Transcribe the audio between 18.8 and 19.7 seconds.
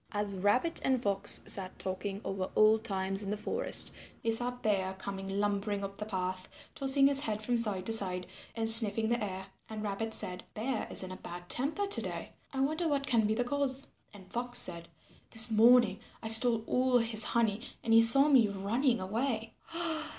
away."